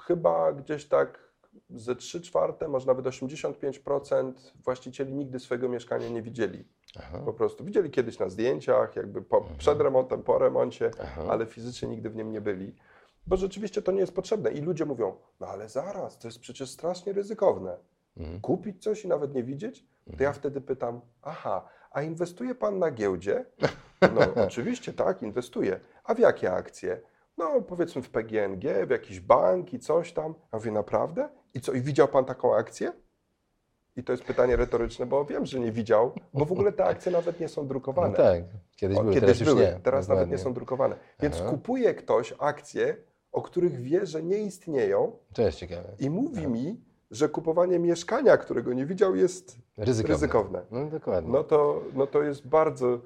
chyba 0.00 0.52
gdzieś 0.52 0.88
tak 0.88 1.30
ze 1.70 1.96
3 1.96 2.20
czwarte, 2.20 2.68
może 2.68 2.86
nawet 2.86 3.06
85% 3.06 4.32
właścicieli 4.64 5.14
nigdy 5.14 5.40
swojego 5.40 5.68
mieszkania 5.68 6.08
nie 6.08 6.22
widzieli. 6.22 6.64
Aha. 6.98 7.18
Po 7.24 7.32
prostu 7.32 7.64
widzieli 7.64 7.90
kiedyś 7.90 8.18
na 8.18 8.28
zdjęciach, 8.28 8.96
jakby 8.96 9.22
po, 9.22 9.46
przed 9.58 9.80
remontem, 9.80 10.22
po 10.22 10.38
remoncie, 10.38 10.90
Aha. 11.02 11.22
ale 11.28 11.46
fizycznie 11.46 11.88
nigdy 11.88 12.10
w 12.10 12.16
nim 12.16 12.32
nie 12.32 12.40
byli. 12.40 12.74
Bo 13.26 13.36
rzeczywiście 13.36 13.82
to 13.82 13.92
nie 13.92 14.00
jest 14.00 14.14
potrzebne. 14.14 14.50
I 14.50 14.60
ludzie 14.60 14.84
mówią, 14.84 15.16
no 15.40 15.46
ale 15.46 15.68
zaraz, 15.68 16.18
to 16.18 16.28
jest 16.28 16.40
przecież 16.40 16.70
strasznie 16.70 17.12
ryzykowne. 17.12 17.76
Mhm. 18.16 18.40
Kupić 18.40 18.82
coś 18.82 19.04
i 19.04 19.08
nawet 19.08 19.34
nie 19.34 19.44
widzieć? 19.44 19.86
To 20.16 20.22
ja 20.22 20.32
wtedy 20.32 20.60
pytam, 20.60 21.00
aha, 21.22 21.68
a 21.90 22.02
inwestuje 22.02 22.54
pan 22.54 22.78
na 22.78 22.90
giełdzie? 22.90 23.44
No 24.02 24.20
oczywiście 24.46 24.92
tak, 24.92 25.22
inwestuję. 25.22 25.80
A 26.04 26.14
w 26.14 26.18
jakie 26.18 26.52
akcje? 26.52 27.00
No 27.38 27.60
powiedzmy 27.62 28.02
w 28.02 28.10
PGNG, 28.10 28.86
w 28.86 28.90
jakiś 28.90 29.20
bank 29.20 29.74
i 29.74 29.78
coś 29.78 30.12
tam. 30.12 30.34
Ja 30.52 30.58
mówię, 30.58 30.70
naprawdę? 30.70 31.28
I 31.54 31.60
co, 31.60 31.72
i 31.72 31.80
widział 31.80 32.08
pan 32.08 32.24
taką 32.24 32.54
akcję? 32.54 32.92
I 33.96 34.04
to 34.04 34.12
jest 34.12 34.24
pytanie 34.24 34.56
retoryczne, 34.56 35.06
bo 35.06 35.24
wiem, 35.24 35.46
że 35.46 35.60
nie 35.60 35.72
widział, 35.72 36.12
bo 36.34 36.44
w 36.44 36.52
ogóle 36.52 36.72
te 36.72 36.84
akcje 36.84 37.12
nawet 37.12 37.40
nie 37.40 37.48
są 37.48 37.66
drukowane. 37.66 38.08
No 38.08 38.16
tak, 38.16 38.42
kiedyś 38.76 38.98
O, 38.98 39.02
były, 39.02 39.14
kiedyś 39.14 39.38
teraz 39.38 39.54
były, 39.54 39.66
nie. 39.66 39.80
teraz 39.82 40.08
nawet 40.08 40.30
nie 40.30 40.38
są 40.38 40.54
drukowane. 40.54 40.96
Więc 41.20 41.36
Aha. 41.40 41.50
kupuje 41.50 41.94
ktoś 41.94 42.34
akcje, 42.38 42.96
o 43.32 43.42
których 43.42 43.80
wie, 43.80 44.06
że 44.06 44.22
nie 44.22 44.38
istnieją 44.38 45.12
To 45.34 45.42
jest 45.42 45.58
ciekawe. 45.58 45.88
i 45.98 46.10
mówi 46.10 46.46
mi, 46.48 46.80
że 47.10 47.28
kupowanie 47.28 47.78
mieszkania, 47.78 48.36
którego 48.36 48.72
nie 48.72 48.86
widział, 48.86 49.16
jest 49.16 49.58
Ryzykowne. 49.84 50.14
ryzykowne. 50.14 50.62
No 50.70 50.84
dokładnie. 50.90 51.32
No 51.32 51.44
to, 51.44 51.80
no 51.94 52.06
to 52.06 52.22
jest 52.22 52.46
bardzo, 52.48 52.98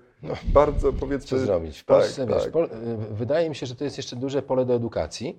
bardzo 0.45 0.93
powiedzmy... 0.93 1.27
Co 1.29 1.39
zrobić? 1.39 1.79
W 1.79 1.85
Tak, 1.85 1.97
Polsce, 1.97 2.27
wiesz, 2.27 2.43
tak. 2.43 2.53
Pol- 2.53 2.65
y, 3.11 3.15
wydaje 3.15 3.49
mi 3.49 3.55
się, 3.57 3.67
że 3.67 3.75
to 3.75 3.85
jest 3.85 3.97
jeszcze 3.97 4.17
duże 4.17 4.43
pole 4.43 4.65
do 4.65 4.75
edukacji. 4.75 5.39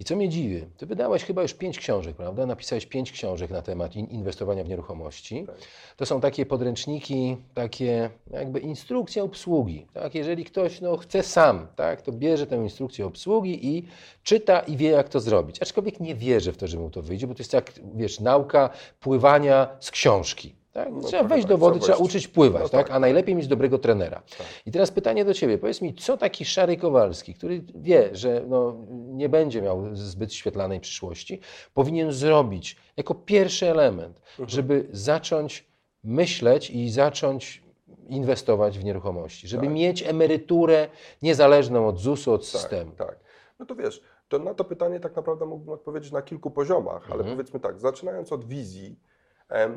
I 0.00 0.04
co 0.04 0.16
mnie 0.16 0.28
dziwi, 0.28 0.64
ty 0.76 0.86
wydałeś 0.86 1.24
chyba 1.24 1.42
już 1.42 1.54
pięć 1.54 1.78
książek, 1.78 2.16
prawda? 2.16 2.46
Napisałeś 2.46 2.86
pięć 2.86 3.12
książek 3.12 3.50
na 3.50 3.62
temat 3.62 3.96
in- 3.96 4.06
inwestowania 4.06 4.64
w 4.64 4.68
nieruchomości. 4.68 5.44
Tak. 5.46 5.56
To 5.96 6.06
są 6.06 6.20
takie 6.20 6.46
podręczniki, 6.46 7.36
takie 7.54 8.10
jakby 8.30 8.60
instrukcja 8.60 9.22
obsługi. 9.22 9.86
Tak? 9.94 10.14
Jeżeli 10.14 10.44
ktoś 10.44 10.80
no, 10.80 10.96
chce 10.96 11.22
sam, 11.22 11.66
tak, 11.76 12.02
to 12.02 12.12
bierze 12.12 12.46
tę 12.46 12.56
instrukcję 12.56 13.06
obsługi 13.06 13.66
i 13.76 13.88
czyta 14.22 14.60
i 14.60 14.76
wie, 14.76 14.90
jak 14.90 15.08
to 15.08 15.20
zrobić. 15.20 15.62
Aczkolwiek 15.62 16.00
nie 16.00 16.14
wierzę 16.14 16.52
w 16.52 16.56
to, 16.56 16.66
że 16.66 16.78
mu 16.78 16.90
to 16.90 17.02
wyjdzie, 17.02 17.26
bo 17.26 17.34
to 17.34 17.40
jest 17.40 17.52
jak, 17.52 17.72
wiesz, 17.94 18.20
nauka 18.20 18.70
pływania 19.00 19.68
z 19.80 19.90
książki. 19.90 20.54
Tak? 20.72 20.88
No 20.92 21.00
trzeba 21.00 21.24
wejść 21.24 21.44
tak, 21.44 21.50
do 21.50 21.58
wody, 21.58 21.80
trzeba 21.80 21.98
uczyć 21.98 22.28
pływać, 22.28 22.62
No 22.62 22.68
tak? 22.68 22.86
tak, 22.86 22.96
a 22.96 22.98
najlepiej 22.98 23.34
mieć 23.34 23.46
dobrego 23.46 23.78
trenera. 23.78 24.22
I 24.66 24.70
teraz 24.70 24.90
pytanie 24.90 25.24
do 25.24 25.34
Ciebie. 25.34 25.58
Powiedz 25.58 25.82
mi, 25.82 25.94
co 25.94 26.16
taki 26.16 26.44
Szary 26.44 26.76
Kowalski, 26.76 27.34
który 27.34 27.62
wie, 27.74 28.08
że 28.12 28.42
no, 28.48 28.76
nie 28.90 29.28
będzie 29.28 29.62
miał 29.62 29.94
zbyt 29.94 30.34
świetlanej 30.34 30.80
przyszłości, 30.80 31.40
powinien 31.74 32.12
zrobić 32.12 32.76
jako 32.96 33.14
pierwszy 33.14 33.70
element, 33.70 34.20
Mhm. 34.30 34.48
żeby 34.48 34.86
zacząć 34.92 35.66
myśleć 36.04 36.70
i 36.70 36.90
zacząć 36.90 37.62
inwestować 38.08 38.78
w 38.78 38.84
nieruchomości, 38.84 39.48
żeby 39.48 39.64
Tak. 39.66 39.74
mieć 39.74 40.02
emeryturę 40.02 40.88
niezależną 41.22 41.88
od 41.88 41.98
ZUS-u, 41.98 42.32
od 42.32 42.46
systemu. 42.46 42.90
Tak, 42.92 43.08
tak. 43.08 43.20
No 43.58 43.66
to 43.66 43.74
wiesz, 43.76 44.02
to 44.28 44.38
na 44.38 44.54
to 44.54 44.64
pytanie 44.64 45.00
tak 45.00 45.16
naprawdę 45.16 45.46
mógłbym 45.46 45.74
odpowiedzieć 45.74 46.12
na 46.12 46.22
kilku 46.22 46.50
poziomach, 46.50 47.04
ale 47.10 47.20
Mhm. 47.20 47.36
powiedzmy 47.36 47.60
tak, 47.60 47.80
zaczynając 47.80 48.32
od 48.32 48.44
wizji, 48.44 48.96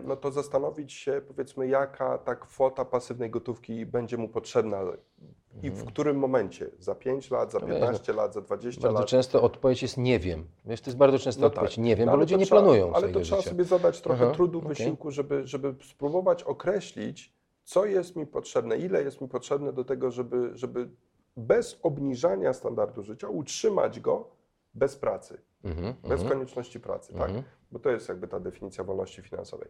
no 0.06 0.16
to 0.16 0.32
zastanowić 0.32 0.94
się, 0.94 1.22
powiedzmy, 1.28 1.68
jaka 1.68 2.18
ta 2.18 2.36
kwota 2.36 2.86
pasywnej 2.86 3.30
gotówki 3.30 3.86
będzie 3.86 4.18
mu 4.18 4.30
potrzebna 4.30 4.82
i 5.64 5.70
w 5.72 5.86
którym 5.86 6.18
momencie, 6.18 6.70
za 6.80 6.96
5 6.96 7.32
lat, 7.32 7.52
za 7.52 7.58
Mhm. 7.60 7.72
No 7.82 7.88
wiesz, 7.88 8.02
15 8.02 8.14
lat, 8.14 8.34
za 8.34 8.42
20 8.42 8.82
Bardzo 8.82 9.00
lat. 9.00 9.08
często 9.10 9.42
odpowiedź 9.42 9.82
jest 9.82 9.98
nie 9.98 10.20
wiem. 10.20 10.48
Wiesz, 10.66 10.82
to 10.82 10.90
jest 10.90 10.98
bardzo 10.98 11.20
często 11.20 11.42
No 11.42 11.48
odpowiedź 11.48 11.76
tak. 11.76 11.84
nie 11.84 11.96
wiem, 11.96 12.06
No 12.06 12.12
bo 12.12 12.18
ludzie 12.18 12.38
nie 12.38 12.46
trzeba- 12.46 12.62
planują 12.62 12.94
Ale 12.94 13.10
to 13.10 13.20
trzeba 13.20 13.38
życia. 13.42 13.50
sobie 13.50 13.64
zadać 13.64 14.02
trochę 14.02 14.26
Aha, 14.26 14.34
trudu, 14.34 14.58
okej. 14.60 14.70
wysiłku, 14.70 15.12
żeby, 15.12 15.48
żeby 15.48 15.76
spróbować 15.84 16.44
określić, 16.44 17.34
co 17.64 17.86
jest 17.86 18.16
mi 18.16 18.28
potrzebne, 18.28 18.78
ile 18.78 19.04
jest 19.04 19.22
mi 19.22 19.28
potrzebne 19.28 19.74
do 19.74 19.84
tego, 19.86 20.12
żeby, 20.12 20.52
żeby 20.54 20.90
bez 21.38 21.80
obniżania 21.84 22.54
standardu 22.54 23.04
życia 23.04 23.28
utrzymać 23.30 24.00
go 24.00 24.30
bez 24.74 24.96
pracy, 24.96 25.42
Mhm, 25.64 25.94
bez 26.04 26.12
mhm, 26.12 26.30
konieczności 26.30 26.80
pracy, 26.80 27.14
tak? 27.14 27.32
Bo 27.74 27.80
to 27.80 27.90
jest 27.90 28.10
jakby 28.10 28.28
ta 28.28 28.40
definicja 28.40 28.84
wolności 28.84 29.22
finansowej. 29.22 29.68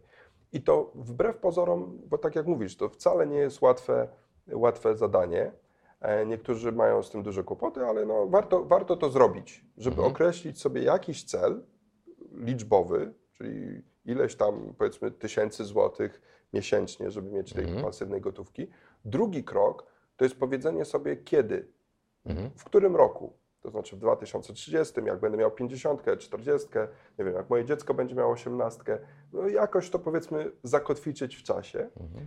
I 0.52 0.62
to 0.62 0.90
wbrew 0.94 1.36
pozorom, 1.36 1.98
bo 2.06 2.18
tak 2.18 2.34
jak 2.36 2.46
mówisz, 2.46 2.76
to 2.76 2.88
wcale 2.88 3.26
nie 3.26 3.36
jest 3.36 3.62
łatwe, 3.62 4.08
łatwe 4.52 4.96
zadanie. 4.96 5.52
E, 6.00 6.26
Niektórzy 6.26 6.72
mają 6.72 7.02
z 7.02 7.10
tym 7.10 7.22
duże 7.22 7.44
kłopoty, 7.44 7.84
ale 7.86 8.06
no 8.06 8.26
warto, 8.26 8.64
warto 8.64 8.96
to 8.96 9.10
zrobić, 9.10 9.64
żeby 9.76 9.96
Mhm. 9.96 10.12
określić 10.12 10.60
sobie 10.60 10.82
jakiś 10.82 11.24
cel 11.24 11.62
liczbowy, 12.32 13.14
czyli 13.32 13.82
ileś 14.04 14.36
tam 14.36 14.74
powiedzmy 14.78 15.10
tysięcy 15.10 15.64
złotych 15.64 16.22
miesięcznie, 16.52 17.10
żeby 17.10 17.30
mieć 17.30 17.52
tej 17.52 17.64
Mhm. 17.64 17.84
pasywnej 17.84 18.20
gotówki. 18.20 18.66
Drugi 19.04 19.44
krok 19.44 19.86
to 20.16 20.24
jest 20.24 20.36
powiedzenie 20.36 20.84
sobie 20.84 21.16
kiedy, 21.16 21.68
Mhm. 22.26 22.50
w 22.56 22.64
którym 22.64 22.96
roku. 22.96 23.32
To 23.64 23.70
znaczy 23.70 23.96
w 23.96 23.98
2030, 23.98 25.00
jak 25.06 25.20
będę 25.20 25.38
miał 25.38 25.50
50, 25.50 26.02
40, 26.18 26.68
nie 27.18 27.24
wiem, 27.24 27.34
jak 27.34 27.50
moje 27.50 27.64
dziecko 27.64 27.94
będzie 27.94 28.14
miało 28.14 28.32
18, 28.32 28.82
no 29.32 29.48
jakoś 29.48 29.90
to 29.90 29.98
powiedzmy 29.98 30.50
zakotwiczyć 30.62 31.36
w 31.36 31.42
czasie. 31.42 31.78
Mhm. 31.78 32.26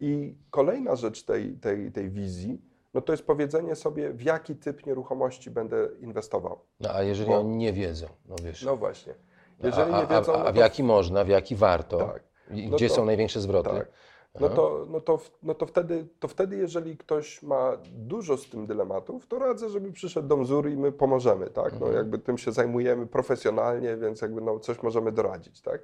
I 0.00 0.34
kolejna 0.50 0.96
rzecz 0.96 1.22
tej, 1.22 1.56
tej, 1.56 1.92
tej 1.92 2.10
wizji, 2.10 2.62
no 2.94 3.00
to 3.00 3.12
jest 3.12 3.26
powiedzenie 3.26 3.74
sobie, 3.74 4.10
w 4.12 4.22
jaki 4.22 4.56
typ 4.56 4.86
nieruchomości 4.86 5.50
będę 5.50 5.88
inwestował. 6.00 6.58
No 6.80 6.90
a 6.94 7.02
jeżeli 7.02 7.28
Bo- 7.30 7.38
oni 7.38 7.56
nie 7.56 7.72
wiedzą, 7.72 8.06
no 8.28 8.36
wiesz. 8.44 8.62
No 8.62 8.76
właśnie. 8.76 9.14
Jeżeli 9.62 9.92
a, 9.92 10.00
nie 10.00 10.06
wiedzą, 10.06 10.32
a, 10.32 10.36
a, 10.36 10.38
no 10.38 10.46
a 10.46 10.52
w 10.52 10.54
to- 10.54 10.60
jaki 10.60 10.82
można, 10.82 11.24
w 11.24 11.28
jaki 11.28 11.56
warto, 11.56 11.98
Tak. 11.98 12.22
No 12.50 12.76
gdzie 12.76 12.88
to- 12.88 12.94
są 12.94 13.04
największe 13.04 13.40
zwroty. 13.40 13.70
Tak. 13.70 13.88
No 14.40 14.46
Aha. 14.46 14.56
to, 14.56 14.86
no, 14.90 15.00
to, 15.00 15.18
no 15.42 15.54
to, 15.54 15.66
wtedy, 15.66 16.06
to 16.20 16.28
wtedy, 16.28 16.56
jeżeli 16.56 16.96
ktoś 16.96 17.42
ma 17.42 17.72
dużo 17.92 18.36
z 18.36 18.48
tym 18.50 18.66
dylematów, 18.66 19.26
to 19.26 19.38
radzę, 19.38 19.70
żeby 19.70 19.92
przyszedł 19.92 20.28
do 20.28 20.36
Mzur 20.36 20.68
i 20.68 20.76
my 20.76 20.92
pomożemy, 20.92 21.50
tak? 21.50 21.72
No 21.72 21.78
Mhm. 21.86 21.94
jakby 21.94 22.18
tym 22.18 22.38
się 22.38 22.52
zajmujemy 22.52 23.06
profesjonalnie, 23.06 23.96
więc 23.96 24.20
jakby 24.20 24.40
no 24.40 24.58
coś 24.58 24.82
możemy 24.82 25.12
doradzić, 25.12 25.60
tak? 25.60 25.82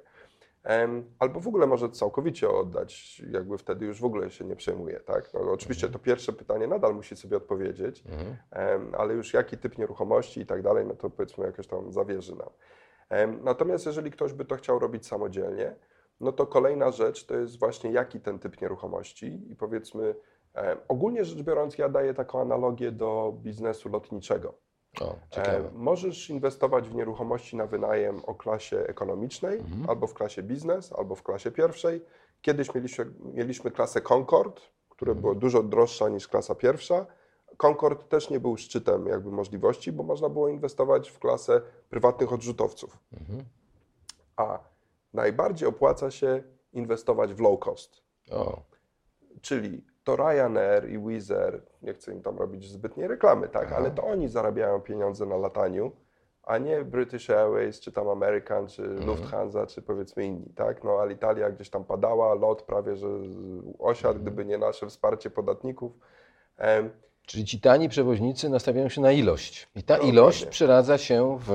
Albo 1.19 1.39
w 1.39 1.47
ogóle 1.47 1.67
może 1.67 1.89
całkowicie 1.89 2.49
oddać, 2.49 3.21
jakby 3.31 3.57
wtedy 3.57 3.85
już 3.85 4.01
w 4.01 4.05
ogóle 4.05 4.29
się 4.31 4.45
nie 4.45 4.55
przejmuje, 4.55 4.99
tak? 4.99 5.33
No 5.33 5.51
oczywiście 5.51 5.89
to 5.89 5.99
pierwsze 5.99 6.33
pytanie 6.33 6.67
nadal 6.67 6.95
musi 6.95 7.15
sobie 7.15 7.37
odpowiedzieć, 7.37 8.03
Mhm. 8.09 8.95
ale 8.97 9.13
już 9.13 9.33
jaki 9.33 9.57
typ 9.57 9.77
nieruchomości 9.77 10.41
i 10.41 10.45
tak 10.45 10.61
dalej, 10.61 10.85
no 10.85 10.93
to 10.95 11.09
powiedzmy 11.09 11.45
jakoś 11.45 11.67
tam 11.67 11.91
zawierzy 11.91 12.35
nam. 12.35 12.49
Natomiast 13.43 13.85
jeżeli 13.85 14.11
ktoś 14.11 14.33
by 14.33 14.45
to 14.45 14.55
chciał 14.55 14.79
robić 14.79 15.07
samodzielnie, 15.07 15.75
no 16.21 16.31
to 16.31 16.47
kolejna 16.47 16.91
rzecz 16.91 17.25
to 17.25 17.35
jest 17.35 17.59
właśnie 17.59 17.91
jaki 17.91 18.19
ten 18.19 18.39
typ 18.39 18.61
nieruchomości 18.61 19.51
i 19.51 19.55
powiedzmy, 19.55 20.15
em, 20.53 20.77
ogólnie 20.87 21.25
rzecz 21.25 21.41
biorąc 21.41 21.77
ja 21.77 21.89
daję 21.89 22.13
taką 22.13 22.41
analogię 22.41 22.91
do 22.91 23.33
biznesu 23.37 23.89
lotniczego. 23.89 24.53
O. 25.01 25.15
E, 25.37 25.61
Możesz 25.73 26.29
inwestować 26.29 26.89
w 26.89 26.95
nieruchomości 26.95 27.55
na 27.57 27.65
wynajem 27.67 28.21
o 28.25 28.35
klasie 28.35 28.77
ekonomicznej, 28.79 29.59
Mhm. 29.59 29.89
albo 29.89 30.07
w 30.07 30.13
klasie 30.13 30.43
biznes, 30.43 30.93
albo 30.93 31.15
w 31.15 31.23
klasie 31.23 31.51
pierwszej. 31.51 32.01
Kiedyś 32.41 32.75
mieliśmy, 32.75 33.05
mieliśmy 33.33 33.71
klasę 33.71 34.01
Concord, 34.01 34.61
która 34.89 35.11
Mhm. 35.11 35.21
była 35.21 35.35
dużo 35.35 35.63
droższa 35.63 36.09
niż 36.09 36.27
klasa 36.27 36.55
pierwsza. 36.55 37.05
Concord 37.57 38.09
też 38.09 38.29
nie 38.29 38.39
był 38.39 38.57
szczytem 38.57 39.07
jakby 39.07 39.31
możliwości, 39.31 39.91
bo 39.91 40.03
można 40.03 40.29
było 40.29 40.47
inwestować 40.49 41.09
w 41.09 41.19
klasę 41.19 41.61
prywatnych 41.89 42.33
odrzutowców. 42.33 42.97
Mhm. 43.21 43.39
A 44.37 44.59
najbardziej 45.13 45.69
opłaca 45.69 46.11
się 46.11 46.43
inwestować 46.73 47.33
w 47.33 47.39
low 47.39 47.59
cost. 47.59 48.01
O, 48.31 48.61
Czyli 49.41 49.85
to 50.03 50.15
Ryanair 50.15 50.89
i 50.89 50.99
Wizz 50.99 51.31
nie 51.81 51.93
chcę 51.93 52.11
im 52.13 52.21
tam 52.21 52.37
robić 52.37 52.69
zbytniej 52.69 53.07
reklamy, 53.07 53.49
tak, 53.49 53.65
Aha. 53.67 53.75
ale 53.77 53.91
to 53.91 54.03
oni 54.03 54.27
zarabiają 54.27 54.81
pieniądze 54.81 55.25
na 55.25 55.37
lataniu, 55.37 55.91
a 56.43 56.57
nie 56.57 56.83
British 56.85 57.29
Airways, 57.29 57.79
czy 57.79 57.91
tam 57.91 58.09
American, 58.09 58.67
czy 58.67 58.81
Mhm. 58.83 59.05
Lufthansa, 59.07 59.67
czy 59.67 59.81
powiedzmy 59.81 60.25
inni, 60.25 60.53
tak. 60.55 60.83
No 60.83 60.99
Alitalia 60.99 61.49
gdzieś 61.51 61.69
tam 61.69 61.83
padała, 61.85 62.33
lot 62.33 62.61
prawie, 62.61 62.95
że 62.95 63.07
osiadł, 63.79 64.19
Mhm. 64.19 64.21
gdyby 64.21 64.45
nie 64.45 64.57
nasze 64.57 64.87
wsparcie 64.87 65.29
podatników. 65.29 65.91
Czyli 67.25 67.45
ci 67.45 67.59
tani 67.59 67.89
przewoźnicy 67.89 68.49
nastawiają 68.49 68.89
się 68.89 69.01
na 69.01 69.11
ilość. 69.11 69.67
I 69.75 69.83
ta 69.83 69.93
Dokładnie. 69.93 70.13
ilość 70.13 70.45
przeradza 70.45 70.97
się 70.97 71.37
w 71.47 71.51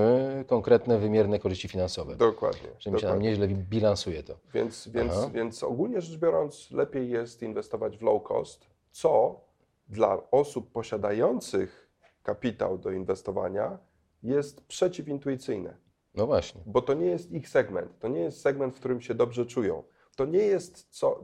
konkretne, 0.47 0.99
wymierne 0.99 1.39
korzyści 1.39 1.69
finansowe. 1.69 2.17
Dokładnie. 2.17 2.69
Czyli 2.79 2.95
mi 2.95 3.01
się 3.01 3.07
nam 3.07 3.23
nieźle 3.23 3.49
bilansuje 3.49 4.23
to. 4.23 4.35
Więc, 4.55 4.89
więc, 4.89 5.13
Aha. 5.17 5.31
więc 5.35 5.63
ogólnie 5.63 6.01
rzecz 6.01 6.19
biorąc, 6.21 6.71
lepiej 6.71 7.11
jest 7.11 7.43
inwestować 7.43 7.99
w 7.99 8.03
low 8.03 8.23
cost, 8.23 8.67
co 8.93 9.41
dla 9.89 10.31
osób 10.31 10.73
posiadających 10.73 11.91
kapitał 12.23 12.79
do 12.79 12.91
inwestowania 12.91 13.79
jest 14.23 14.67
przeciwintuicyjne, 14.67 15.77
No 16.15 16.27
właśnie. 16.27 16.61
bo 16.67 16.83
to 16.83 16.95
nie 16.95 17.07
jest 17.07 17.33
ich 17.33 17.49
segment, 17.49 17.99
to 17.99 18.09
nie 18.09 18.21
jest 18.21 18.41
segment, 18.41 18.75
w 18.75 18.79
którym 18.79 19.01
się 19.01 19.15
dobrze 19.15 19.47
czują. 19.47 19.83
To 20.17 20.25
nie 20.25 20.39
jest 20.39 20.87
co, 20.91 21.21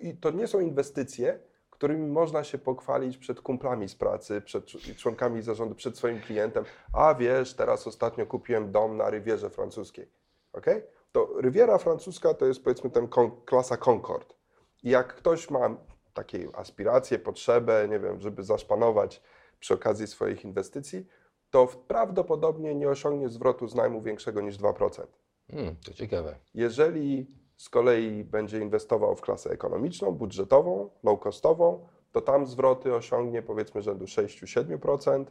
i 0.00 0.16
to 0.16 0.30
nie 0.30 0.46
są 0.46 0.60
inwestycje, 0.60 1.38
którymi 1.74 2.06
można 2.06 2.44
się 2.44 2.58
pochwalić 2.58 3.18
przed 3.18 3.40
kumplami 3.40 3.88
z 3.88 3.94
pracy, 3.94 4.40
przed 4.40 4.66
członkami 4.96 5.42
zarządu, 5.42 5.74
przed 5.74 5.96
swoim 5.96 6.20
klientem. 6.20 6.64
A 6.92 7.14
wiesz, 7.14 7.54
teraz 7.54 7.86
ostatnio 7.86 8.26
kupiłem 8.26 8.72
dom 8.72 8.96
na 8.96 9.10
Rywierze 9.10 9.50
Francuskiej. 9.50 10.08
Okay? 10.52 10.86
To 11.12 11.28
Riviera 11.40 11.78
Francuska 11.78 12.34
to 12.34 12.46
jest 12.46 12.64
powiedzmy 12.64 12.90
ten 12.90 13.08
kon, 13.08 13.30
klasa 13.44 13.76
Concord. 13.76 14.34
I 14.82 14.90
jak 14.90 15.14
ktoś 15.14 15.50
ma 15.50 15.76
takie 16.14 16.48
aspiracje, 16.52 17.18
potrzebę, 17.18 17.88
nie 17.90 18.00
wiem, 18.00 18.20
żeby 18.20 18.42
zaszpanować 18.42 19.22
przy 19.60 19.74
okazji 19.74 20.06
swoich 20.06 20.44
inwestycji, 20.44 21.06
to 21.50 21.66
prawdopodobnie 21.66 22.74
nie 22.74 22.88
osiągnie 22.88 23.28
zwrotu 23.28 23.68
z 23.68 23.74
najmu 23.74 24.02
większego 24.02 24.40
niż 24.40 24.58
2%. 24.58 25.06
Hmm, 25.50 25.76
to 25.84 25.92
ciekawe. 25.92 26.36
Jeżeli 26.54 27.26
z 27.56 27.68
kolei 27.68 28.24
będzie 28.24 28.60
inwestował 28.60 29.16
w 29.16 29.20
klasę 29.20 29.50
ekonomiczną, 29.50 30.12
budżetową, 30.12 30.90
low-costową, 31.04 31.78
to 32.12 32.20
tam 32.20 32.46
zwroty 32.46 32.94
osiągnie 32.94 33.42
powiedzmy 33.42 33.82
rzędu 33.82 34.04
6-7%. 34.04 35.24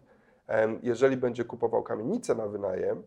Em, 0.48 0.80
Jeżeli 0.84 1.18
będzie 1.18 1.46
kupował 1.46 1.84
kamienicę 1.84 2.36
na 2.36 2.48
wynajem, 2.48 3.04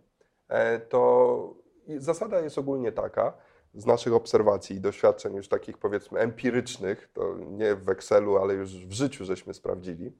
e, 0.49 0.81
to 0.81 1.55
zasada 1.99 2.41
jest 2.41 2.59
ogólnie 2.59 2.93
taka, 2.93 3.33
z 3.75 3.87
naszych 3.87 4.13
obserwacji 4.13 4.77
i 4.77 4.81
doświadczeń 4.81 5.35
już 5.35 5.49
takich 5.49 5.79
powiedzmy 5.79 6.21
empirycznych, 6.21 7.09
to 7.13 7.35
nie 7.39 7.75
w 7.75 7.89
Excelu, 7.89 8.37
ale 8.37 8.55
już 8.55 8.87
w 8.87 8.93
życiu 8.93 9.25
żeśmy 9.25 9.55
sprawdzili, 9.55 10.13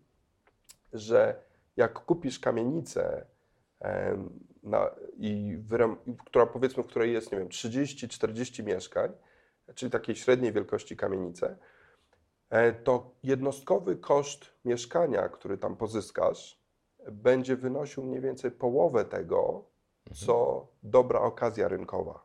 że 0.93 1.43
jak 1.77 2.05
kupisz 2.05 2.39
kamienicę 2.39 3.27
na, 4.67 4.91
i 5.17 5.57
wyrem, 5.61 5.97
która 6.27 6.47
powiedzmy, 6.47 6.83
w 6.83 6.87
której 6.87 7.13
jest, 7.13 7.33
nie 7.33 7.39
wiem, 7.39 7.49
30-40 7.49 8.65
mieszkań, 8.65 9.13
czyli 9.75 9.91
takiej 9.91 10.17
średniej 10.17 10.53
wielkości 10.53 10.97
kamienice, 10.97 11.57
e, 12.51 12.73
to 12.73 13.11
jednostkowy 13.23 13.97
koszt 13.97 14.45
mieszkania, 14.65 15.29
który 15.29 15.59
tam 15.59 15.77
pozyskasz, 15.77 16.61
będzie 17.13 17.57
wynosił 17.57 18.03
mniej 18.03 18.21
więcej 18.21 18.51
połowę 18.51 19.05
tego, 19.05 19.65
co 20.15 20.67
dobra 20.83 21.21
okazja 21.21 21.69
rynkowa. 21.69 22.21